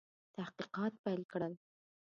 [0.35, 1.53] تحقیقات پیل کړل.